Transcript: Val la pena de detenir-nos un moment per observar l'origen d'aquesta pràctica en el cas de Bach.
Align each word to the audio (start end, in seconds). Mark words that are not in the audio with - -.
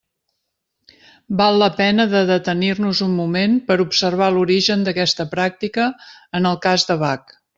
Val 1.41 1.59
la 1.63 1.67
pena 1.81 2.05
de 2.13 2.21
detenir-nos 2.29 3.01
un 3.09 3.13
moment 3.19 3.53
per 3.69 3.77
observar 3.85 4.31
l'origen 4.37 4.87
d'aquesta 4.89 5.29
pràctica 5.37 5.89
en 6.41 6.53
el 6.53 6.61
cas 6.67 6.91
de 6.93 7.01
Bach. 7.07 7.39